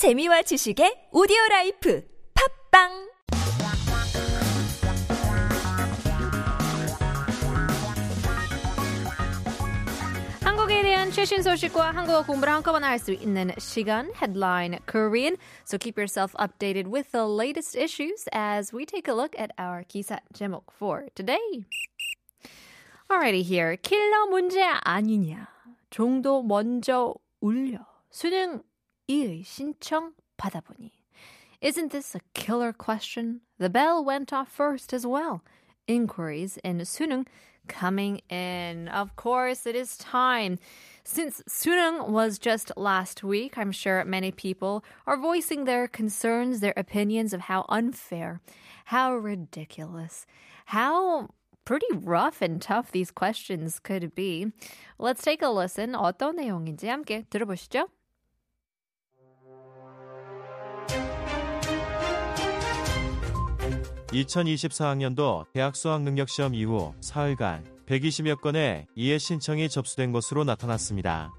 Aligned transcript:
재미와 0.00 0.40
지식의 0.40 1.10
오디오 1.12 1.36
라이프 1.50 2.02
팝빵 2.72 2.88
한국에 10.42 10.80
대한 10.80 11.10
최신 11.10 11.42
소식과 11.42 11.90
한국어 11.90 12.24
공부를 12.24 12.50
한꺼번에 12.50 12.86
할 12.86 12.98
수 12.98 13.12
있는 13.12 13.50
시간 13.58 14.10
Headline 14.16 14.78
Korean. 14.90 15.36
So 15.66 15.76
keep 15.76 15.98
yourself 15.98 16.32
updated 16.38 16.86
with 16.86 17.12
the 17.12 17.28
latest 17.28 17.76
issues 17.76 18.24
as 18.32 18.72
we 18.72 18.86
take 18.86 19.06
a 19.06 19.12
look 19.12 19.38
at 19.38 19.52
our 19.58 19.84
기사 19.84 20.16
제목 20.32 20.72
for 20.72 21.10
today. 21.14 21.66
Alrighty 23.10 23.42
here. 23.42 23.76
킬러 23.76 24.30
문제 24.30 24.62
아니냐. 24.64 25.46
종도 25.90 26.42
먼저 26.42 27.12
울려. 27.42 27.84
수능 28.08 28.62
2의 29.09 29.45
신청 29.45 30.13
받아보니. 30.37 30.91
Isn't 31.61 31.91
this 31.91 32.15
a 32.15 32.19
killer 32.33 32.73
question? 32.73 33.41
The 33.57 33.69
bell 33.69 34.03
went 34.03 34.33
off 34.33 34.49
first 34.49 34.93
as 34.93 35.05
well. 35.05 35.41
Inquiries 35.87 36.57
in 36.63 36.79
수능 36.79 37.25
coming 37.67 38.21
in. 38.29 38.87
Of 38.87 39.15
course, 39.15 39.65
it 39.65 39.75
is 39.75 39.97
time. 39.97 40.59
Since 41.03 41.43
Sunung 41.47 42.09
was 42.09 42.39
just 42.39 42.71
last 42.77 43.23
week, 43.23 43.57
I'm 43.57 43.71
sure 43.71 44.03
many 44.05 44.31
people 44.31 44.83
are 45.05 45.17
voicing 45.17 45.65
their 45.65 45.87
concerns, 45.87 46.59
their 46.59 46.73
opinions 46.75 47.33
of 47.33 47.41
how 47.41 47.65
unfair, 47.69 48.41
how 48.85 49.15
ridiculous, 49.15 50.25
how 50.65 51.29
pretty 51.63 51.87
rough 51.93 52.41
and 52.41 52.61
tough 52.61 52.91
these 52.91 53.11
questions 53.11 53.79
could 53.79 54.15
be. 54.15 54.51
Let's 54.97 55.23
take 55.23 55.41
a 55.41 55.49
listen. 55.49 55.93
어떤 55.93 56.37
내용인지 56.37 56.87
함께 56.87 57.25
들어보시죠. 57.29 57.87
2024학년도 64.12 65.46
대학 65.52 65.76
수학 65.76 66.02
능력 66.02 66.28
시험 66.28 66.54
이후 66.54 66.92
사흘간 67.00 67.64
120여 67.86 68.40
건의 68.40 68.86
이해 68.94 69.18
신청이 69.18 69.68
접수된 69.68 70.12
것으로 70.12 70.44
나타났습니다. 70.44 71.32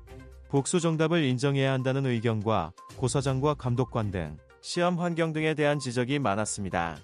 복수 0.49 0.79
정답을 0.79 1.23
인정해야 1.23 1.71
한다는 1.73 2.05
의견과 2.05 2.71
고사장과 2.97 3.55
감독관 3.55 4.11
등 4.11 4.37
시험 4.61 4.99
환경 4.99 5.33
등에 5.33 5.53
대한 5.53 5.79
지적이 5.79 6.19
많았습니다. 6.19 6.97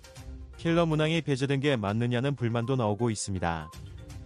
킬러 0.57 0.85
문항이 0.85 1.21
배제된 1.21 1.59
게 1.59 1.75
맞느냐는 1.75 2.35
불만도 2.35 2.75
나오고 2.75 3.09
있습니다. 3.09 3.69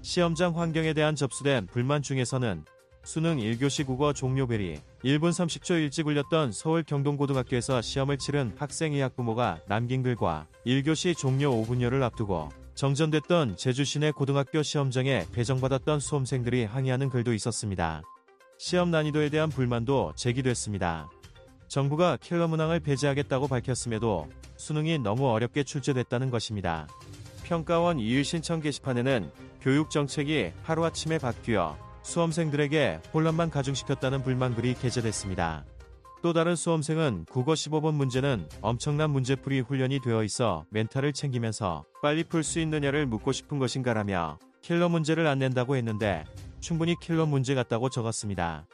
시험장 0.02 0.60
환경에 0.60 0.94
대한 0.94 1.16
접수된 1.16 1.68
불만 1.68 2.02
중에서는 2.02 2.66
수능 3.04 3.38
1교시 3.38 3.86
국어 3.86 4.14
종료벨이 4.14 4.80
1분 5.04 5.32
30초 5.32 5.72
일찍 5.72 6.06
울렸던 6.06 6.52
서울 6.52 6.84
경동고등학교에서 6.84 7.82
시험을 7.82 8.18
치른 8.18 8.54
학생 8.58 8.94
의 8.94 9.02
학부모가 9.02 9.60
남긴 9.68 10.04
글과 10.04 10.48
1교시 10.68 11.18
종료 11.18 11.52
5분여를 11.52 12.04
앞두고 12.04 12.50
정전됐던 12.76 13.58
제주 13.58 13.84
시내 13.84 14.12
고등학교 14.12 14.62
시험장에 14.62 15.26
배정받았던 15.34 16.00
수험생들이 16.00 16.66
항의하는 16.66 17.10
글도 17.10 17.34
있었습니다. 17.34 18.04
시험 18.58 18.92
난이도에 18.92 19.30
대한 19.30 19.50
불만도 19.50 20.14
제기됐습니다. 20.16 21.10
정부가 21.68 22.18
킬러 22.18 22.48
문항을 22.48 22.80
배제하겠다고 22.82 23.48
밝혔음에도 23.48 24.30
수능이 24.58 25.00
너무 25.00 25.28
어렵게 25.30 25.64
출제됐다는 25.64 26.30
것입니다. 26.30 26.88
평가원 27.44 28.00
이의 28.00 28.24
신청 28.24 28.62
게시판에는 28.62 29.32
교육 29.62 29.90
정책이 29.90 30.52
하루아침에 30.64 31.18
바뀌어 31.18 31.91
수험생들에게 32.04 33.02
혼란만 33.14 33.50
가중시켰다는 33.50 34.24
불만글이 34.24 34.76
게재됐습니다. 34.76 35.66
또 36.22 36.34
다른 36.34 36.56
수험생은 36.56 37.26
국어 37.32 37.54
15번 37.54 37.94
문제는 37.94 38.48
엄청난 38.62 39.10
문제풀이 39.10 39.62
훈련이 39.62 40.02
되어 40.02 40.24
있어 40.24 40.66
멘탈을 40.70 41.14
챙기면서 41.14 41.84
빨리 42.02 42.24
풀 42.24 42.44
수 42.44 42.60
있느냐를 42.60 43.08
묻고 43.08 43.32
싶은 43.32 43.58
것인가라며 43.58 44.38
킬러 44.62 44.88
문제를 44.90 45.26
안 45.26 45.40
낸다고 45.40 45.76
했는데 45.76 46.26
충분히 46.60 46.96
킬러 47.02 47.26
문제 47.26 47.56
같다고 47.56 47.90
적었습니다. 47.90 48.68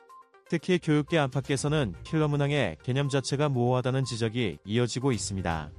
특히 0.50 0.78
교육계 0.78 1.18
안팎에서는 1.20 1.96
킬러 2.04 2.28
문항의 2.28 2.78
개념 2.84 3.08
자체가 3.10 3.50
모호하다는 3.50 4.04
지적이 4.04 4.60
이어지고 4.66 5.12
있습니다. 5.14 5.72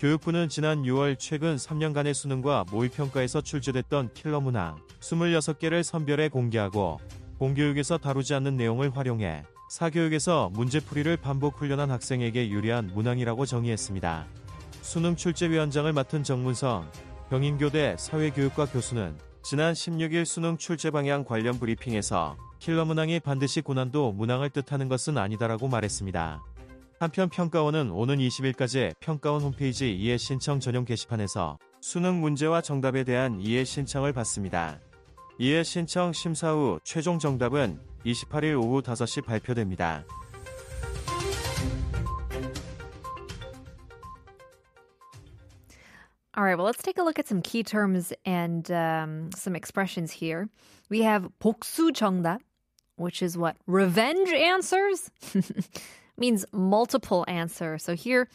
교육부는 0.00 0.48
지난 0.48 0.82
6월 0.82 1.18
최근 1.18 1.56
3년간의 1.56 2.14
수능과 2.14 2.64
모의평가에서 2.70 3.42
출제됐던 3.42 4.14
킬러 4.14 4.40
문항 4.40 4.78
26개를 5.00 5.82
선별해 5.82 6.30
공개하고 6.30 6.98
공교육에서 7.38 7.98
다루지 7.98 8.32
않는 8.32 8.56
내용을 8.56 8.96
활용해 8.96 9.42
사교육에서 9.68 10.48
문제풀이를 10.54 11.18
반복 11.18 11.60
훈련한 11.60 11.90
학생에게 11.90 12.48
유리한 12.48 12.90
문항이라고 12.94 13.44
정의했습니다. 13.44 14.24
수능 14.80 15.16
출제위원장을 15.16 15.92
맡은 15.92 16.22
정문성 16.22 16.90
경인교대 17.28 17.96
사회교육과 17.98 18.66
교수는 18.70 19.18
지난 19.42 19.74
16일 19.74 20.24
수능 20.24 20.56
출제 20.56 20.92
방향 20.92 21.24
관련 21.24 21.58
브리핑에서 21.58 22.38
킬러 22.58 22.86
문항이 22.86 23.20
반드시 23.20 23.60
고난도 23.60 24.12
문항을 24.12 24.48
뜻하는 24.48 24.88
것은 24.88 25.18
아니다라고 25.18 25.68
말했습니다. 25.68 26.42
한편 27.00 27.30
평가원은 27.30 27.92
오는 27.92 28.18
20일까지 28.18 28.92
평가원 29.00 29.40
홈페이지 29.40 29.90
이해 29.90 30.18
신청 30.18 30.60
전용 30.60 30.84
게시판에서 30.84 31.58
수능 31.80 32.20
문제와 32.20 32.60
정답에 32.60 33.04
대한 33.04 33.40
이해 33.40 33.64
신청을 33.64 34.12
받습니다. 34.12 34.78
이해 35.38 35.62
신청 35.62 36.12
심사 36.12 36.52
후 36.52 36.78
최종 36.84 37.18
정답은 37.18 37.80
28일 38.04 38.62
오후 38.62 38.82
5시 38.82 39.24
발표됩니다. 39.24 40.04
All 46.36 46.44
right, 46.44 46.58
well, 46.58 46.66
let's 46.66 46.82
take 46.82 46.98
a 46.98 47.02
look 47.02 47.18
at 47.18 47.26
some 47.26 47.40
key 47.40 47.62
terms 47.62 48.12
and 48.26 48.70
um, 48.70 49.30
some 49.34 49.56
expressions 49.56 50.12
here. 50.12 50.50
We 50.90 51.00
have 51.04 51.30
복수 51.40 51.94
정답, 51.94 52.42
which 52.96 53.22
is 53.22 53.38
what? 53.38 53.56
Revenge 53.66 54.30
answers? 54.34 55.10
means 56.19 56.45
multiple 56.51 57.25
answer. 57.27 57.77
So 57.77 57.95
here, 57.95 58.27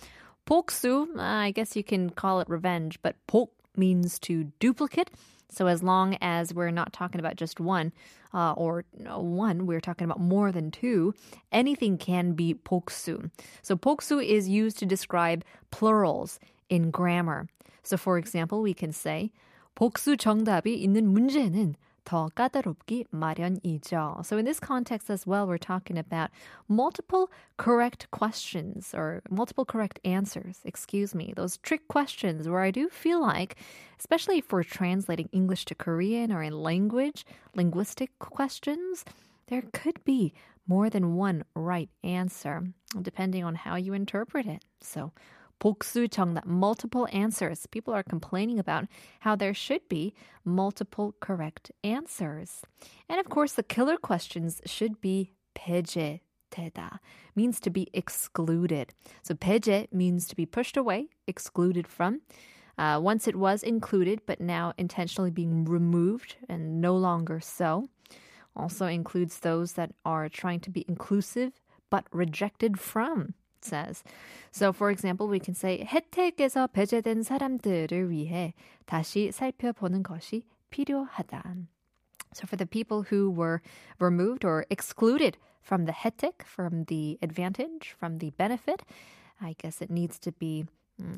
복수, 0.47 1.09
uh, 1.16 1.21
I 1.21 1.50
guess 1.50 1.77
you 1.77 1.84
can 1.84 2.11
call 2.11 2.41
it 2.41 2.49
revenge, 2.49 2.99
but 3.03 3.16
복 3.27 3.50
means 3.77 4.19
to 4.21 4.44
duplicate. 4.59 5.11
So 5.50 5.66
as 5.66 5.83
long 5.83 6.16
as 6.21 6.55
we're 6.55 6.71
not 6.71 6.93
talking 6.93 7.19
about 7.19 7.37
just 7.37 7.59
one, 7.59 7.93
uh, 8.33 8.53
or 8.53 8.84
no, 8.97 9.19
one, 9.19 9.66
we're 9.66 9.81
talking 9.81 10.05
about 10.05 10.21
more 10.21 10.53
than 10.53 10.71
two, 10.71 11.15
anything 11.50 11.99
can 11.99 12.33
be 12.33 12.55
복수. 12.55 13.31
So 13.62 13.77
복수 13.77 14.25
is 14.25 14.49
used 14.49 14.78
to 14.78 14.87
describe 14.87 15.44
plurals 15.71 16.38
in 16.69 16.91
grammar. 16.91 17.49
So 17.83 17.97
for 17.97 18.19
example, 18.19 18.62
we 18.62 18.75
can 18.75 18.93
say 18.93 19.33
복수 19.77 20.16
정답이 20.16 20.81
있는 20.84 21.12
문제는 21.12 21.75
더 22.05 22.28
까다롭기 22.34 23.06
마련이죠. 23.12 24.25
So 24.25 24.38
in 24.38 24.44
this 24.44 24.59
context 24.59 25.11
as 25.11 25.27
well, 25.27 25.47
we're 25.47 25.59
talking 25.59 25.99
about 25.99 26.31
multiple 26.69 27.31
correct 27.56 28.11
questions 28.11 28.94
or 28.94 29.22
multiple 29.31 29.65
correct 29.65 30.00
answers. 30.05 30.61
Excuse 30.65 31.15
me, 31.15 31.33
those 31.37 31.59
trick 31.59 31.87
questions 31.88 32.49
where 32.49 32.62
I 32.62 32.71
do 32.71 32.88
feel 32.88 33.21
like, 33.21 33.56
especially 33.99 34.41
for 34.41 34.65
translating 34.65 35.28
English 35.33 35.66
to 35.66 35.75
Korean 35.75 36.33
or 36.33 36.43
in 36.43 36.62
language, 36.62 37.25
linguistic 37.55 38.19
questions, 38.19 39.05
there 39.47 39.62
could 39.72 40.03
be 40.05 40.33
more 40.66 40.88
than 40.88 41.15
one 41.16 41.44
right 41.55 41.91
answer 42.03 42.72
depending 43.03 43.44
on 43.44 43.55
how 43.55 43.77
you 43.77 43.93
interpret 43.93 44.47
it. 44.47 44.65
So 44.81 45.12
복수 45.61 46.09
정답, 46.09 46.47
multiple 46.47 47.06
answers. 47.12 47.66
People 47.66 47.93
are 47.94 48.03
complaining 48.03 48.59
about 48.59 48.87
how 49.21 49.37
there 49.37 49.55
should 49.55 49.87
be 49.88 50.15
multiple 50.44 51.15
correct 51.21 51.71
answers. 51.84 52.62
And 53.09 53.21
of 53.21 53.28
course, 53.28 53.53
the 53.53 53.62
killer 53.62 53.97
questions 53.97 54.61
should 54.65 55.00
be 55.00 55.33
되다 56.50 56.99
means 57.37 57.61
to 57.61 57.71
be 57.71 57.88
excluded. 57.93 58.93
So 59.22 59.34
폐제 59.34 59.87
means 59.93 60.26
to 60.29 60.37
be 60.37 60.47
pushed 60.47 60.76
away, 60.76 61.08
excluded 61.26 61.87
from. 61.87 62.23
Uh, 62.79 62.99
once 63.00 63.29
it 63.29 63.37
was 63.37 63.62
included, 63.62 64.23
but 64.26 64.41
now 64.41 64.73
intentionally 64.79 65.31
being 65.31 65.67
removed 65.67 66.37
and 66.49 66.81
no 66.81 66.97
longer 66.97 67.41
so. 67.41 67.88
Also 68.56 68.87
includes 68.87 69.41
those 69.41 69.75
that 69.75 69.93
are 70.05 70.29
trying 70.29 70.61
to 70.61 70.70
be 70.70 70.85
inclusive 70.88 71.52
but 71.91 72.06
rejected 72.12 72.81
from 72.81 73.35
says. 73.64 74.02
So, 74.52 74.73
for 74.73 74.91
example, 74.91 75.29
we 75.29 75.38
can 75.38 75.55
say 75.55 75.85
혜택에서 75.85 76.69
배제된 76.69 77.23
사람들을 77.23 78.11
위해 78.11 78.55
다시 78.87 79.32
살펴보는 79.32 80.02
것이 80.02 80.44
필요하다. 80.70 81.56
So, 82.32 82.47
for 82.47 82.56
the 82.56 82.67
people 82.67 83.02
who 83.11 83.31
were 83.31 83.61
removed 83.99 84.44
or 84.44 84.64
excluded 84.70 85.37
from 85.62 85.85
the 85.85 85.93
혜택, 85.93 86.43
from 86.44 86.85
the 86.87 87.19
advantage, 87.23 87.94
from 87.97 88.19
the 88.19 88.31
benefit, 88.31 88.82
I 89.41 89.55
guess 89.58 89.82
it 89.82 89.91
needs 89.91 90.19
to 90.20 90.32
be 90.32 90.67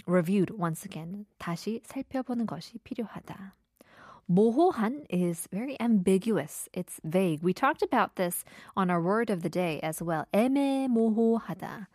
reviewed 0.06 0.50
once 0.58 0.84
again. 0.84 1.26
다시 1.38 1.82
살펴보는 1.84 2.46
것이 2.46 2.78
필요하다. 2.84 3.54
모호한 4.26 5.04
is 5.10 5.48
very 5.50 5.76
ambiguous. 5.80 6.68
It's 6.72 7.00
vague. 7.04 7.42
We 7.42 7.52
talked 7.52 7.82
about 7.82 8.16
this 8.16 8.44
on 8.76 8.90
our 8.90 9.02
word 9.02 9.30
of 9.30 9.42
the 9.42 9.50
day 9.50 9.80
as 9.82 10.02
well. 10.02 10.24
애매모호하다. 10.32 11.88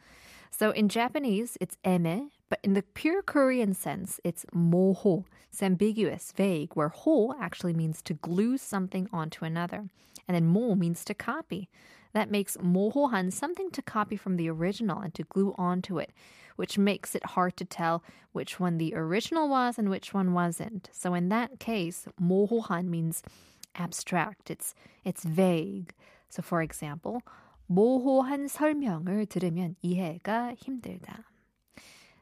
So 0.54 0.70
in 0.70 0.88
Japanese, 0.90 1.56
it's 1.60 1.78
eme, 1.84 2.30
but 2.50 2.60
in 2.62 2.74
the 2.74 2.82
pure 2.82 3.22
Korean 3.22 3.72
sense, 3.72 4.20
it's 4.22 4.44
moho. 4.54 5.24
It's 5.50 5.62
ambiguous, 5.62 6.32
vague, 6.36 6.72
where 6.74 6.90
ho 6.90 7.34
actually 7.40 7.72
means 7.72 8.02
to 8.02 8.14
glue 8.14 8.58
something 8.58 9.08
onto 9.12 9.46
another. 9.46 9.88
And 10.28 10.34
then 10.34 10.46
mo 10.46 10.74
means 10.74 11.04
to 11.06 11.14
copy. 11.14 11.70
That 12.12 12.30
makes 12.30 12.58
mohohan 12.58 13.32
something 13.32 13.70
to 13.70 13.80
copy 13.80 14.16
from 14.16 14.36
the 14.36 14.50
original 14.50 15.00
and 15.00 15.14
to 15.14 15.24
glue 15.24 15.54
onto 15.56 15.98
it, 15.98 16.10
which 16.56 16.76
makes 16.76 17.14
it 17.14 17.24
hard 17.24 17.56
to 17.56 17.64
tell 17.64 18.04
which 18.32 18.60
one 18.60 18.76
the 18.76 18.94
original 18.94 19.48
was 19.48 19.78
and 19.78 19.88
which 19.88 20.12
one 20.12 20.34
wasn't. 20.34 20.90
So 20.92 21.14
in 21.14 21.30
that 21.30 21.58
case, 21.58 22.06
mohohan 22.20 22.88
means 22.88 23.22
abstract. 23.74 24.50
It's 24.50 24.74
it's 25.02 25.24
vague. 25.24 25.94
So 26.28 26.42
for 26.42 26.60
example, 26.60 27.22
모호한 27.67 28.47
설명을 28.47 29.25
들으면 29.25 29.75
이해가 29.81 30.53
힘들다. 30.55 31.23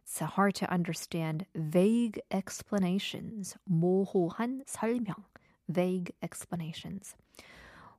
It's 0.03 0.21
hard 0.21 0.56
to 0.56 0.67
understand 0.71 1.45
vague 1.56 2.21
explanations. 2.31 3.56
모호한 3.69 4.63
설명, 4.65 5.25
vague 5.67 6.13
explanations. 6.21 7.15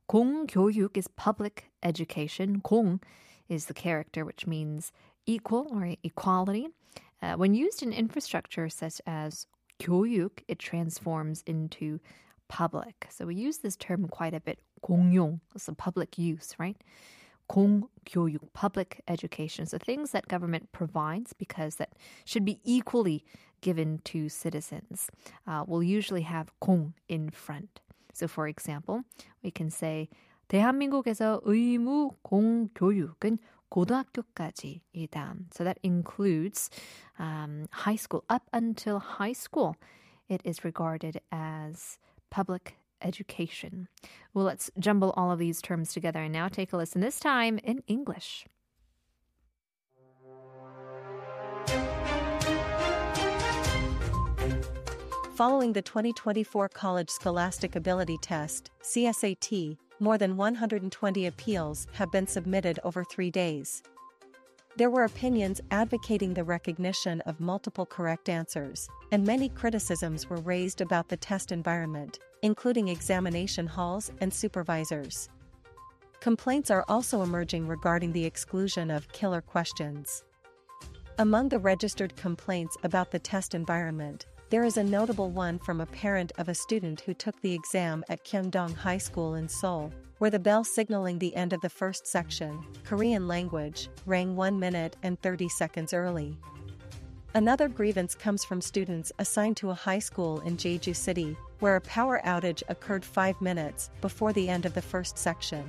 공교육 0.07 0.97
is 0.97 1.07
public 1.15 1.69
education. 1.83 2.61
공 2.61 2.99
is 3.49 3.65
the 3.65 3.73
character, 3.73 4.25
which 4.25 4.47
means 4.47 4.91
equal 5.25 5.67
or 5.71 5.95
equality. 6.03 6.69
Uh, 7.21 7.35
when 7.35 7.53
used 7.53 7.83
in 7.83 7.91
infrastructure 7.91 8.69
such 8.69 9.01
as 9.05 9.47
교육, 9.79 10.43
it 10.47 10.59
transforms 10.59 11.43
into 11.45 11.99
public. 12.47 13.07
So 13.09 13.25
we 13.25 13.35
use 13.35 13.57
this 13.57 13.75
term 13.75 14.07
quite 14.07 14.33
a 14.33 14.39
bit. 14.39 14.59
공용, 14.81 15.39
so 15.57 15.73
public 15.73 16.17
use, 16.17 16.53
right? 16.57 16.77
공교육, 17.51 18.51
public 18.53 19.01
education. 19.07 19.65
So 19.65 19.77
things 19.77 20.11
that 20.11 20.27
government 20.27 20.71
provides 20.71 21.33
because 21.33 21.75
that 21.75 21.93
should 22.25 22.45
be 22.45 22.59
equally 22.63 23.23
given 23.61 23.99
to 24.05 24.29
citizens. 24.29 25.09
Uh, 25.47 25.63
will 25.65 25.83
usually 25.83 26.21
have 26.21 26.51
공 26.59 26.93
in 27.07 27.29
front. 27.29 27.81
So 28.13 28.27
for 28.27 28.47
example, 28.47 29.03
we 29.43 29.51
can 29.51 29.69
say 29.69 30.09
대한민국에서 30.49 31.41
의무 31.45 32.11
공교육은 32.23 33.37
고등학교까지이다. 33.69 35.53
So 35.53 35.63
that 35.63 35.77
includes 35.83 36.69
um, 37.19 37.67
high 37.71 37.95
school. 37.97 38.23
Up 38.29 38.43
until 38.53 38.99
high 38.99 39.33
school, 39.33 39.75
it 40.29 40.41
is 40.45 40.63
regarded 40.63 41.19
as 41.31 41.97
public 42.29 42.77
education. 43.04 43.88
Well, 44.34 44.44
let's 44.44 44.70
jumble 44.78 45.12
all 45.16 45.30
of 45.30 45.38
these 45.38 45.60
terms 45.60 45.92
together 45.92 46.22
and 46.22 46.32
now 46.32 46.48
take 46.48 46.72
a 46.72 46.76
listen, 46.76 47.00
this 47.00 47.20
time 47.20 47.58
in 47.58 47.82
English. 47.86 48.46
Following 55.34 55.72
the 55.72 55.82
2024 55.82 56.68
College 56.68 57.10
Scholastic 57.10 57.74
Ability 57.74 58.18
Test, 58.22 58.70
CSAT, 58.82 59.76
more 59.98 60.18
than 60.18 60.36
120 60.36 61.26
appeals 61.26 61.86
have 61.92 62.12
been 62.12 62.26
submitted 62.26 62.78
over 62.84 63.02
three 63.02 63.30
days. 63.30 63.82
There 64.74 64.88
were 64.88 65.04
opinions 65.04 65.60
advocating 65.70 66.32
the 66.32 66.44
recognition 66.44 67.20
of 67.22 67.40
multiple 67.40 67.84
correct 67.84 68.30
answers, 68.30 68.88
and 69.10 69.22
many 69.22 69.50
criticisms 69.50 70.30
were 70.30 70.38
raised 70.38 70.80
about 70.80 71.10
the 71.10 71.16
test 71.18 71.52
environment, 71.52 72.18
including 72.40 72.88
examination 72.88 73.66
halls 73.66 74.10
and 74.22 74.32
supervisors. 74.32 75.28
Complaints 76.20 76.70
are 76.70 76.86
also 76.88 77.20
emerging 77.20 77.68
regarding 77.68 78.12
the 78.12 78.24
exclusion 78.24 78.90
of 78.90 79.12
killer 79.12 79.42
questions. 79.42 80.24
Among 81.18 81.50
the 81.50 81.58
registered 81.58 82.16
complaints 82.16 82.74
about 82.82 83.10
the 83.10 83.18
test 83.18 83.54
environment, 83.54 84.24
there 84.52 84.64
is 84.64 84.76
a 84.76 84.84
notable 84.84 85.30
one 85.30 85.58
from 85.58 85.80
a 85.80 85.86
parent 85.86 86.30
of 86.36 86.46
a 86.46 86.54
student 86.54 87.00
who 87.00 87.14
took 87.14 87.40
the 87.40 87.54
exam 87.54 88.04
at 88.10 88.22
Kyungdong 88.22 88.74
High 88.74 88.98
School 88.98 89.36
in 89.36 89.48
Seoul, 89.48 89.90
where 90.18 90.30
the 90.30 90.38
bell 90.38 90.62
signaling 90.62 91.18
the 91.18 91.34
end 91.34 91.54
of 91.54 91.62
the 91.62 91.70
first 91.70 92.06
section, 92.06 92.62
Korean 92.84 93.26
language, 93.26 93.88
rang 94.04 94.36
1 94.36 94.60
minute 94.60 94.94
and 95.02 95.18
30 95.22 95.48
seconds 95.48 95.94
early. 95.94 96.36
Another 97.32 97.66
grievance 97.66 98.14
comes 98.14 98.44
from 98.44 98.60
students 98.60 99.10
assigned 99.18 99.56
to 99.56 99.70
a 99.70 99.74
high 99.74 99.98
school 99.98 100.40
in 100.40 100.58
Jeju 100.58 100.94
City, 100.94 101.34
where 101.60 101.76
a 101.76 101.80
power 101.80 102.20
outage 102.22 102.62
occurred 102.68 103.06
five 103.06 103.40
minutes 103.40 103.88
before 104.02 104.34
the 104.34 104.50
end 104.50 104.66
of 104.66 104.74
the 104.74 104.82
first 104.82 105.16
section. 105.16 105.64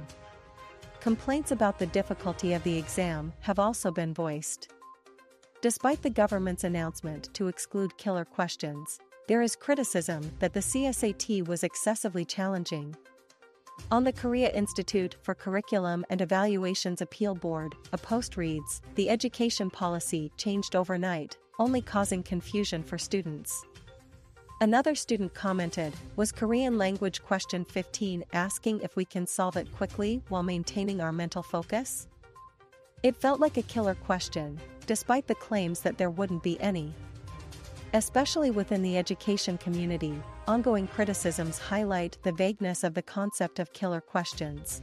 Complaints 0.99 1.53
about 1.53 1.79
the 1.79 1.85
difficulty 1.85 2.51
of 2.51 2.61
the 2.63 2.77
exam 2.77 3.31
have 3.39 3.59
also 3.59 3.91
been 3.91 4.13
voiced. 4.13 4.72
Despite 5.63 6.01
the 6.01 6.09
government's 6.09 6.65
announcement 6.65 7.33
to 7.35 7.47
exclude 7.47 7.97
killer 7.97 8.25
questions, 8.25 8.99
there 9.29 9.41
is 9.41 9.55
criticism 9.55 10.29
that 10.39 10.51
the 10.51 10.59
CSAT 10.59 11.47
was 11.47 11.63
excessively 11.63 12.25
challenging. 12.25 12.93
On 13.89 14.03
the 14.03 14.11
Korea 14.11 14.49
Institute 14.49 15.15
for 15.21 15.33
Curriculum 15.33 16.05
and 16.09 16.19
Evaluation's 16.19 17.01
appeal 17.01 17.33
board, 17.33 17.75
a 17.93 17.97
post 17.97 18.35
reads 18.35 18.81
The 18.95 19.09
education 19.09 19.69
policy 19.69 20.33
changed 20.35 20.75
overnight, 20.75 21.37
only 21.59 21.81
causing 21.81 22.23
confusion 22.23 22.83
for 22.83 22.97
students. 22.97 23.63
Another 24.59 24.95
student 24.95 25.33
commented, 25.33 25.93
Was 26.17 26.33
Korean 26.33 26.77
language 26.77 27.23
question 27.23 27.63
15 27.63 28.25
asking 28.33 28.81
if 28.81 28.97
we 28.97 29.05
can 29.05 29.25
solve 29.25 29.55
it 29.55 29.71
quickly 29.71 30.21
while 30.27 30.43
maintaining 30.43 30.99
our 30.99 31.13
mental 31.13 31.41
focus? 31.41 32.09
It 33.01 33.15
felt 33.15 33.39
like 33.39 33.55
a 33.55 33.63
killer 33.63 33.95
question, 33.95 34.59
despite 34.85 35.27
the 35.27 35.35
claims 35.35 35.81
that 35.81 35.97
there 35.97 36.09
wouldn't 36.09 36.43
be 36.43 36.59
any. 36.59 36.93
Especially 37.93 38.51
within 38.51 38.81
the 38.81 38.97
education 38.97 39.57
community, 39.57 40.19
ongoing 40.47 40.87
criticisms 40.87 41.59
highlight 41.59 42.17
the 42.23 42.31
vagueness 42.31 42.83
of 42.83 42.93
the 42.93 43.01
concept 43.01 43.59
of 43.59 43.71
killer 43.73 44.01
questions. 44.01 44.81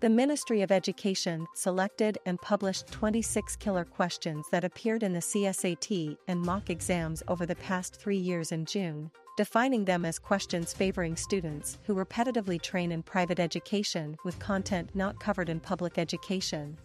The 0.00 0.08
Ministry 0.08 0.62
of 0.62 0.70
Education 0.70 1.44
selected 1.54 2.18
and 2.24 2.40
published 2.40 2.86
26 2.92 3.56
killer 3.56 3.84
questions 3.84 4.46
that 4.52 4.62
appeared 4.62 5.02
in 5.02 5.12
the 5.12 5.18
CSAT 5.18 6.16
and 6.28 6.40
mock 6.40 6.70
exams 6.70 7.22
over 7.26 7.46
the 7.46 7.56
past 7.56 7.96
three 7.96 8.16
years 8.16 8.52
in 8.52 8.64
June, 8.64 9.10
defining 9.36 9.84
them 9.84 10.04
as 10.04 10.20
questions 10.20 10.72
favoring 10.72 11.16
students 11.16 11.78
who 11.84 11.96
repetitively 11.96 12.62
train 12.62 12.92
in 12.92 13.02
private 13.02 13.40
education 13.40 14.16
with 14.24 14.38
content 14.38 14.88
not 14.94 15.18
covered 15.18 15.48
in 15.48 15.58
public 15.58 15.98
education. 15.98 16.76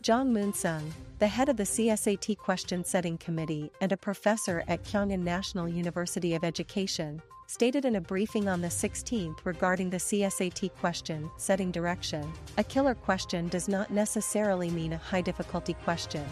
Jong 0.00 0.32
Moon-sung, 0.32 0.92
the 1.18 1.26
head 1.26 1.48
of 1.48 1.56
the 1.56 1.64
CSAT 1.64 2.38
question 2.38 2.84
setting 2.84 3.18
committee 3.18 3.72
and 3.80 3.90
a 3.90 3.96
professor 3.96 4.62
at 4.68 4.84
Kyongin 4.84 5.24
National 5.24 5.68
University 5.68 6.36
of 6.36 6.44
Education, 6.44 7.20
stated 7.48 7.84
in 7.84 7.96
a 7.96 8.00
briefing 8.00 8.48
on 8.48 8.60
the 8.60 8.68
16th 8.68 9.38
regarding 9.42 9.90
the 9.90 9.96
CSAT 9.96 10.72
question 10.76 11.28
setting 11.36 11.72
direction, 11.72 12.30
a 12.58 12.62
killer 12.62 12.94
question 12.94 13.48
does 13.48 13.66
not 13.66 13.90
necessarily 13.90 14.70
mean 14.70 14.92
a 14.92 14.98
high 14.98 15.20
difficulty 15.20 15.74
question. 15.82 16.24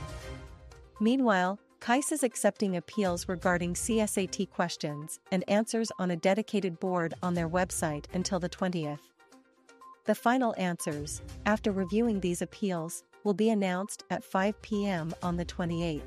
Meanwhile, 1.00 1.58
KAIS 1.80 2.12
is 2.12 2.22
accepting 2.22 2.76
appeals 2.76 3.28
regarding 3.28 3.74
CSAT 3.74 4.48
questions 4.50 5.18
and 5.32 5.42
answers 5.48 5.90
on 5.98 6.12
a 6.12 6.16
dedicated 6.16 6.78
board 6.78 7.14
on 7.20 7.34
their 7.34 7.48
website 7.48 8.04
until 8.14 8.38
the 8.38 8.48
20th. 8.48 9.00
The 10.06 10.14
final 10.14 10.54
answers, 10.56 11.20
after 11.46 11.72
reviewing 11.72 12.20
these 12.20 12.40
appeals, 12.40 13.02
will 13.26 13.34
be 13.34 13.50
announced 13.50 14.04
at 14.08 14.22
5 14.24 14.62
p.m. 14.62 15.12
on 15.20 15.36
the 15.36 15.44
28th. 15.44 16.00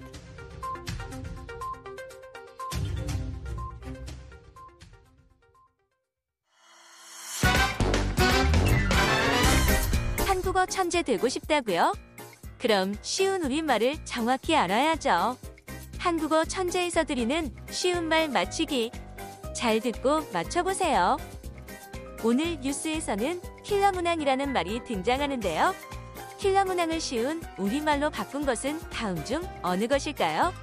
한국어 10.25 10.65
천재 10.65 11.03
되고? 11.03 11.27
그럼 12.57 12.95
쉬운 13.01 13.43
우리말을 13.43 14.05
정확히 14.05 14.55
알아야죠. 14.55 15.38
한국어 15.97 16.45
천재에서 16.45 17.03
드리는 17.03 17.53
쉬운 17.69 18.05
말 18.05 18.29
맞추기. 18.29 18.91
잘 19.53 19.81
듣고 19.81 20.21
맞춰보세요. 20.31 21.17
오늘 22.23 22.59
뉴스에서는 22.61 23.41
킬러 23.63 23.91
문항이라는 23.91 24.53
말이 24.53 24.83
등장하는데요. 24.85 25.88
킬러 26.39 26.63
문항을 26.63 27.01
쉬운 27.01 27.43
우리말로 27.58 28.10
바꾼 28.10 28.46
것은 28.46 28.79
다음 28.89 29.24
중 29.25 29.43
어느 29.62 29.88
것일까요? 29.88 30.53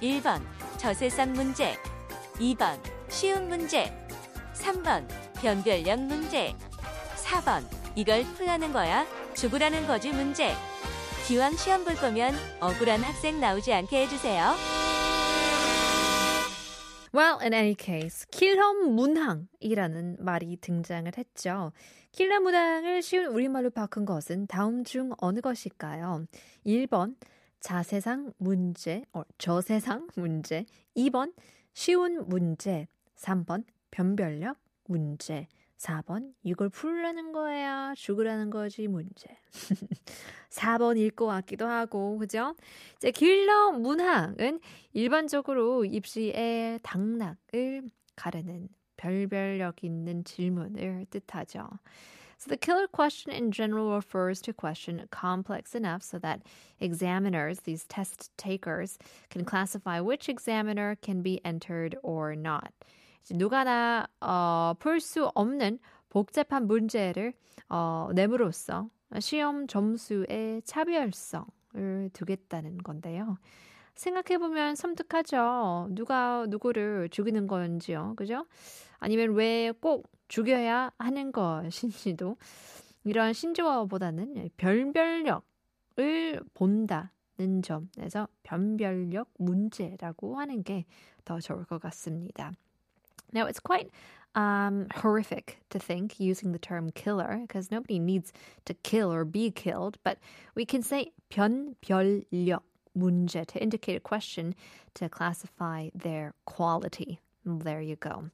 1번 0.00 0.42
저세상 0.78 1.34
문제. 1.34 1.76
2번 2.36 2.80
쉬운 3.10 3.48
문제. 3.48 3.94
3번 4.54 5.06
변별력 5.34 6.00
문제. 6.00 6.56
4번 7.16 7.62
이걸 7.94 8.24
풀라는 8.24 8.72
거야? 8.72 9.06
죽으라는 9.34 9.86
거지 9.86 10.08
문제. 10.08 10.56
기왕 11.26 11.54
시험 11.56 11.84
볼 11.84 11.94
거면 11.96 12.34
억울한 12.58 13.02
학생 13.02 13.38
나오지 13.38 13.74
않게 13.74 14.00
해주세요. 14.04 14.54
Well, 17.14 17.40
in 17.42 17.52
any 17.52 17.74
case, 17.74 18.24
킬러 18.30 18.72
문항이라는 18.72 20.16
말이 20.20 20.56
등장을 20.56 21.12
했죠. 21.18 21.72
킬러 22.10 22.40
문항을 22.40 23.02
쉬운 23.02 23.26
우리말로 23.26 23.68
바꾼 23.68 24.06
것은 24.06 24.46
다음 24.46 24.82
중 24.82 25.12
어느 25.18 25.40
것일까요? 25.40 26.24
1번 26.64 27.16
자세상 27.60 28.32
문제, 28.38 29.04
어, 29.12 29.24
저세상 29.36 30.08
문제, 30.16 30.64
2번 30.96 31.34
쉬운 31.74 32.26
문제, 32.30 32.88
3번 33.16 33.64
변별력 33.90 34.56
문제, 34.86 35.48
4번 35.82 36.32
이걸 36.44 36.68
풀라는 36.68 37.32
거야, 37.32 37.92
죽으라는 37.96 38.50
거지 38.50 38.86
문제. 38.86 39.36
4번일 40.50 41.14
것 41.14 41.26
같기도 41.26 41.66
하고, 41.66 42.18
그죠? 42.18 42.54
이제 42.96 43.10
길러 43.10 43.72
문항은 43.72 44.60
일반적으로 44.92 45.84
입시의 45.84 46.78
당락을 46.82 47.82
가르는 48.14 48.68
별별력 48.96 49.82
있는 49.82 50.22
질문을 50.22 51.06
뜻하죠. 51.10 51.68
So 52.38 52.48
the 52.48 52.56
killer 52.56 52.86
question 52.88 53.32
in 53.32 53.52
general 53.52 53.92
refers 53.92 54.40
to 54.42 54.50
a 54.50 54.54
question 54.54 55.06
complex 55.10 55.74
enough 55.76 56.02
so 56.02 56.18
that 56.18 56.42
examiners, 56.80 57.60
these 57.60 57.84
test 57.86 58.30
takers, 58.36 58.98
can 59.30 59.44
classify 59.44 60.00
which 60.00 60.28
examiner 60.28 60.96
can 61.02 61.22
be 61.22 61.40
entered 61.44 61.96
or 62.02 62.34
not. 62.34 62.72
누가나 63.30 64.06
어, 64.20 64.74
풀 64.78 65.00
수 65.00 65.26
없는 65.34 65.78
복잡한 66.08 66.66
문제를 66.66 67.32
어, 67.68 68.08
내므로써 68.14 68.88
시험 69.20 69.66
점수의 69.66 70.62
차별성을 70.64 72.10
두겠다는 72.12 72.78
건데요. 72.78 73.38
생각해보면 73.94 74.74
섬뜩하죠. 74.74 75.88
누가 75.90 76.46
누구를 76.48 77.08
죽이는 77.10 77.46
건지요. 77.46 78.14
그죠? 78.16 78.46
아니면 78.98 79.34
왜 79.34 79.72
꼭 79.80 80.10
죽여야 80.28 80.92
하는 80.98 81.30
것인지도 81.32 82.36
이런 83.04 83.32
신조어보다는 83.34 84.48
변별력을 84.56 85.42
본다는 86.54 87.62
점에서 87.62 88.28
변별력 88.42 89.28
문제라고 89.38 90.38
하는 90.38 90.62
게 90.62 90.86
더 91.24 91.38
좋을 91.38 91.64
것 91.66 91.80
같습니다. 91.80 92.52
Now, 93.33 93.45
it's 93.45 93.59
quite 93.59 93.89
um, 94.35 94.87
horrific 94.95 95.59
to 95.71 95.79
think 95.79 96.19
using 96.19 96.51
the 96.51 96.59
term 96.59 96.91
killer 96.91 97.39
because 97.41 97.71
nobody 97.71 97.99
needs 97.99 98.31
to 98.65 98.73
kill 98.73 99.11
or 99.11 99.25
be 99.25 99.51
killed, 99.51 99.97
but 100.03 100.19
we 100.55 100.65
can 100.65 100.83
say 100.83 101.11
변별력 101.31 102.61
문제 102.97 103.45
to 103.47 103.61
indicate 103.61 103.95
a 103.95 103.99
question 103.99 104.55
to 104.95 105.09
classify 105.09 105.89
their 105.93 106.33
quality. 106.45 107.19
There 107.45 107.81
you 107.81 107.95
go. 107.95 108.29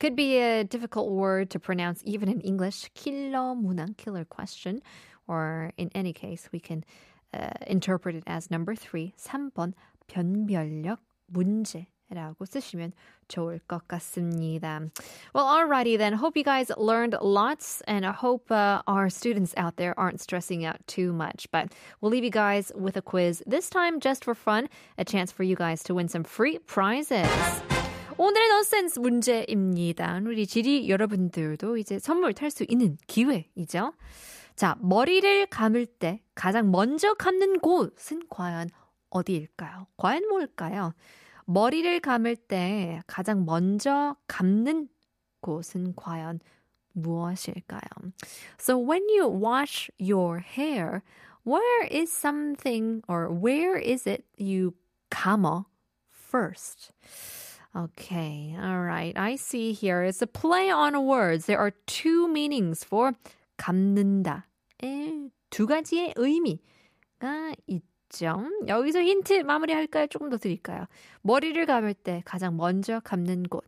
Could 0.00 0.16
be 0.16 0.38
a 0.38 0.64
difficult 0.64 1.10
word 1.10 1.50
to 1.50 1.60
pronounce 1.60 2.00
even 2.04 2.28
in 2.28 2.40
English. 2.40 2.90
킬러 2.94 3.54
문항, 3.54 3.96
killer 3.96 4.24
question. 4.24 4.80
Or 5.28 5.72
in 5.76 5.90
any 5.94 6.12
case, 6.12 6.48
we 6.52 6.60
can 6.60 6.84
uh, 7.32 7.50
interpret 7.66 8.14
it 8.14 8.24
as 8.26 8.50
number 8.50 8.74
three, 8.74 9.14
3번 9.18 9.74
변별력 10.08 10.98
문제. 11.32 11.86
라고 12.09 12.45
쓰시면 12.45 12.93
좋을 13.27 13.59
것 13.67 13.87
같습니다. 13.87 14.81
Well, 15.33 15.47
alrighty 15.47 15.97
then. 15.97 16.13
Hope 16.13 16.35
you 16.35 16.43
guys 16.43 16.71
learned 16.77 17.15
lots 17.21 17.81
and 17.87 18.05
I 18.05 18.11
hope 18.11 18.51
uh, 18.51 18.81
our 18.87 19.09
students 19.09 19.53
out 19.57 19.77
there 19.77 19.93
aren't 19.97 20.19
stressing 20.19 20.65
out 20.65 20.77
too 20.87 21.13
much. 21.13 21.47
But 21.51 21.73
we'll 22.01 22.11
leave 22.11 22.23
you 22.23 22.31
guys 22.31 22.71
with 22.75 22.97
a 22.97 23.01
quiz. 23.01 23.43
This 23.45 23.69
time 23.69 23.99
just 23.99 24.23
for 24.23 24.33
fun, 24.33 24.69
a 24.97 25.05
chance 25.05 25.31
for 25.31 25.43
you 25.43 25.55
guys 25.55 25.83
to 25.83 25.93
win 25.93 26.07
some 26.07 26.23
free 26.23 26.57
prizes. 26.65 27.27
오늘의 28.17 28.49
넌센스 28.49 28.99
문제입니다. 28.99 30.19
우리 30.25 30.45
지리 30.45 30.89
여러분들도 30.89 31.77
이제 31.77 31.99
선물 31.99 32.33
탈 32.33 32.51
수 32.51 32.65
있는 32.67 32.97
기회이죠. 33.07 33.93
자, 34.57 34.75
머리를 34.81 35.45
감을 35.45 35.85
때 35.85 36.21
가장 36.35 36.69
먼저 36.69 37.13
감는 37.13 37.59
곳은 37.59 38.23
과연 38.29 38.69
어디일까요? 39.09 39.87
과연 39.95 40.27
뭘까요? 40.27 40.93
머리를 41.49 41.99
감을 42.01 42.35
때 42.35 43.01
가장 43.07 43.43
먼저 43.43 44.15
감는 44.27 44.87
곳은 45.41 45.95
과연 45.95 46.41
무엇일까요? 46.93 48.13
So 48.59 48.77
when 48.77 49.01
you 49.09 49.27
wash 49.27 49.89
your 49.97 50.41
hair, 50.41 51.01
where 51.43 51.87
is 51.89 52.11
something 52.11 53.01
or 53.07 53.29
where 53.33 53.77
is 53.79 54.05
it 54.05 54.25
you 54.37 54.75
감아 55.09 55.65
first? 56.07 56.91
Okay, 57.75 58.55
all 58.55 58.81
right. 58.81 59.17
I 59.17 59.35
see 59.35 59.73
here 59.73 60.03
it's 60.03 60.21
a 60.21 60.27
play 60.27 60.69
on 60.69 60.93
words. 61.03 61.47
There 61.47 61.57
are 61.57 61.73
two 61.87 62.27
meanings 62.27 62.83
for 62.83 63.13
감는다. 63.57 64.43
두 65.49 65.65
가지의 65.65 66.13
의미가 66.15 67.55
있죠. 67.65 67.98
여기서 68.67 69.01
힌트 69.01 69.43
마무리할까요? 69.43 70.07
조금 70.07 70.29
더 70.29 70.37
드릴까요? 70.37 70.85
머리를 71.21 71.63
감을 71.65 71.93
때 71.93 72.21
가장 72.25 72.57
먼저 72.57 72.99
감는 73.03 73.43
곳 73.43 73.63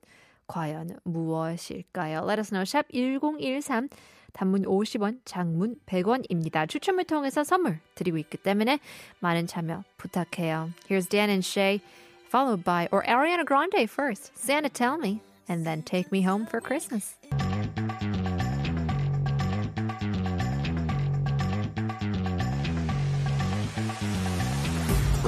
과연 0.48 0.98
무엇일까요? 1.04 2.26
Let 2.28 2.40
us 2.40 2.50
know. 2.50 2.66
샵 2.66 2.88
1013 2.92 3.90
단문 4.34 4.64
50원, 4.64 5.20
장문 5.26 5.76
100원입니다. 5.86 6.68
추첨을 6.68 7.04
통해서 7.04 7.44
선물 7.44 7.80
드리고 7.96 8.18
있기 8.18 8.38
때문에 8.38 8.80
많은 9.20 9.48
참여 9.48 9.84
부탁해요. 9.98 10.72
Here's 10.90 11.08
Dan 11.08 11.30
and 11.30 11.46
Shay 11.46 11.82
followed 12.30 12.64
by 12.64 12.88
or 12.92 13.04
Ariana 13.04 13.46
Grande 13.46 13.88
first. 13.90 14.32
Santa 14.36 14.70
tell 14.70 14.98
me 14.98 15.22
and 15.50 15.66
then 15.66 15.84
take 15.84 16.12
me 16.12 16.22
home 16.26 16.46
for 16.46 16.62
Christmas. 16.62 17.18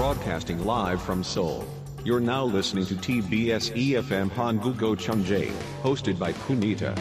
Broadcasting 0.04 0.66
live 0.66 1.02
from 1.02 1.24
Seoul. 1.24 1.64
You're 2.04 2.20
now 2.20 2.44
listening 2.44 2.86
to 2.88 2.96
TBS 2.96 3.72
EFM 3.72 4.30
Hangugo 4.32 4.98
Chungjae, 4.98 5.50
hosted 5.82 6.20
by 6.20 6.34
Punita. 6.46 6.94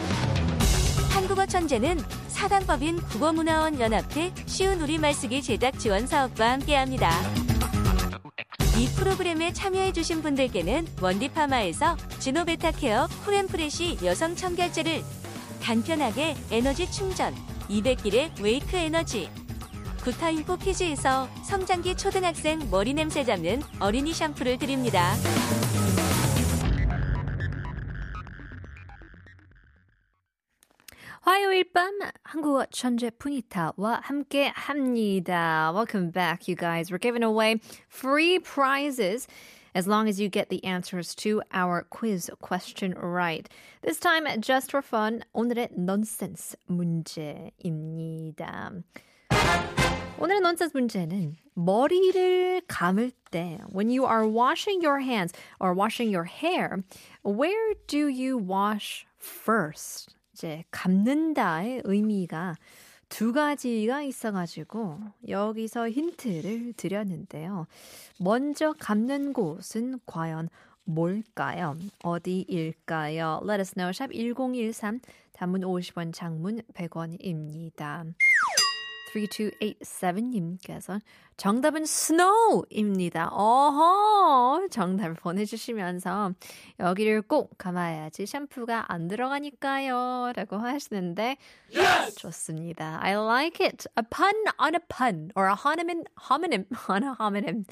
한국어 1.09 1.45
천재는 1.45 1.97
사단법인 2.29 3.01
국어문화원 3.01 3.81
연합회 3.81 4.31
쉬운 4.45 4.79
우리말 4.79 5.13
쓰기 5.13 5.41
제작 5.41 5.77
지원 5.79 6.07
사업과 6.07 6.51
함께합니다. 6.53 7.11
이 8.77 8.87
프로그램에 8.95 9.51
참여해주신 9.51 10.21
분들께는 10.21 10.87
원디파마에서 11.01 11.97
지노베타케어 12.19 13.07
쿨앤프레시 13.25 13.97
여성 14.05 14.33
청결제를 14.33 15.03
간편하게 15.61 16.37
에너지 16.51 16.89
충전 16.89 17.35
200길의 17.69 18.41
웨이크 18.41 18.77
에너지 18.77 19.29
구타인포 20.03 20.57
피지에서 20.57 21.29
성장기 21.45 21.95
초등학생 21.95 22.59
머리 22.69 22.93
냄새 22.93 23.23
잡는 23.23 23.61
어린이 23.79 24.11
샴푸를 24.11 24.57
드립니다. 24.57 25.13
화요일 31.21 31.71
밤 31.71 31.97
한국어 32.21 32.65
천재 32.65 33.11
푸니타와 33.11 34.01
함께 34.03 34.51
합니다. 34.53 35.71
Welcome 35.73 36.11
back, 36.11 36.49
you 36.49 36.57
guys. 36.57 36.91
We're 36.91 36.99
giving 36.99 37.23
away 37.23 37.61
free 37.87 38.39
prizes 38.39 39.25
as 39.73 39.87
long 39.87 40.09
as 40.09 40.19
you 40.21 40.29
get 40.29 40.49
the 40.49 40.61
answers 40.65 41.15
to 41.23 41.41
our 41.53 41.87
quiz 41.89 42.29
question 42.41 42.93
right. 42.99 43.47
This 43.81 44.01
time, 44.01 44.27
just 44.41 44.69
for 44.69 44.81
fun, 44.81 45.23
오늘의 45.33 45.69
nonsense 45.77 46.57
문제입니다. 46.67 47.53
오늘의 50.19 50.37
nonsense 50.37 50.71
문제는 50.73 51.35
머리를 51.55 52.61
감을 52.67 53.11
때 53.31 53.59
when 53.75 53.89
you 53.89 54.05
are 54.05 54.25
washing 54.25 54.85
your 54.85 55.01
hands 55.01 55.33
or 55.59 55.75
washing 55.75 56.15
your 56.15 56.27
hair, 56.27 56.83
where 57.25 57.73
do 57.87 58.07
you 58.07 58.37
wash 58.37 59.05
first? 59.19 60.15
이제 60.33 60.63
감는다의 60.71 61.81
의미가 61.83 62.55
두 63.09 63.33
가지가 63.33 64.01
있어가지고 64.03 64.99
여기서 65.27 65.89
힌트를 65.89 66.73
드렸는데요. 66.73 67.67
먼저 68.19 68.73
감는 68.79 69.33
곳은 69.33 69.99
과연 70.05 70.49
뭘까요? 70.85 71.77
어디일까요? 72.03 73.41
Let 73.43 73.59
us 73.59 73.73
know. 73.73 73.91
샵 73.91 74.11
1013 74.11 74.99
단문 75.33 75.61
50원 75.61 76.13
장문 76.13 76.61
100원입니다. 76.73 78.13
3287님께서 79.13 80.99
정답은 81.37 81.83
snow입니다. 81.83 83.29
어허! 83.31 84.67
정답을 84.69 85.15
보내주시면서 85.15 86.33
여기를 86.79 87.23
꼭 87.23 87.57
감아야지 87.57 88.25
샴푸가 88.25 88.91
안 88.91 89.07
들어가니까요. 89.07 90.33
라고 90.35 90.57
하시는데 90.57 91.37
yes! 91.75 92.15
좋습니다. 92.15 92.99
I 93.01 93.13
like 93.13 93.65
it. 93.65 93.87
A 93.97 94.03
pun 94.09 94.33
on 94.59 94.75
a 94.75 94.79
pun 94.87 95.31
or 95.35 95.47
a 95.49 95.55
homonym, 95.55 96.03
homonym 96.29 96.65
on 96.89 97.03
a 97.03 97.13
homonym. 97.19 97.63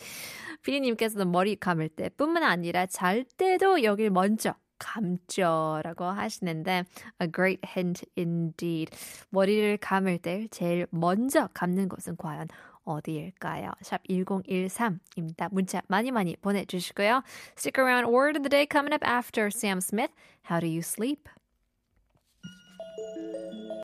피디님께서는 0.63 1.31
머리 1.31 1.55
감을 1.55 1.89
때 1.89 2.10
뿐만 2.10 2.43
아니라 2.43 2.86
잘 2.86 3.24
때도 3.24 3.83
여길 3.83 4.10
먼저 4.12 4.55
감죠라고 4.81 6.05
하시는데 6.05 6.85
a 7.21 7.31
great 7.31 7.61
hint 7.65 8.05
indeed. 8.17 8.89
머리를 9.29 9.77
감을 9.77 10.17
때 10.17 10.47
제일 10.50 10.88
먼저 10.89 11.47
감는 11.53 11.88
곳은 11.88 12.17
과연 12.17 12.47
어디일까요? 12.83 13.71
샵 13.81 14.01
1013입니다. 14.07 15.50
문자 15.51 15.81
많이 15.88 16.11
많이 16.11 16.35
보내주시고요. 16.35 17.21
Stick 17.55 17.81
around. 17.81 18.11
Word 18.11 18.38
of 18.38 18.43
the 18.43 18.50
day 18.50 18.65
coming 18.65 18.93
up 18.93 19.05
after 19.05 19.47
Sam 19.47 19.79
Smith. 19.79 20.11
How 20.50 20.59
do 20.59 20.67
you 20.67 20.81
sleep? 20.81 21.29